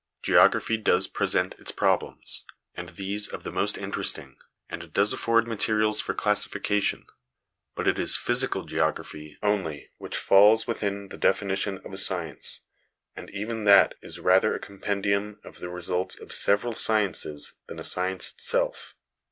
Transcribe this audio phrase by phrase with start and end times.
[0.23, 4.83] Geography does present its problems, and these of the most inter 272 HOME EDUCATION esting,
[4.87, 7.05] and does afford materials for classification;
[7.75, 12.61] but it is physical geography only which falls within the definition of a science,
[13.15, 17.83] and even that is rather a compendium of the results of several sciences than a
[17.83, 18.95] science itself.